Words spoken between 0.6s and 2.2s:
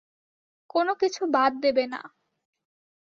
কোনো কিছু বাদ দেবে না।